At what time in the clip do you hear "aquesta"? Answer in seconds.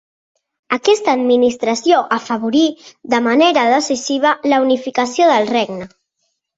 0.77-1.13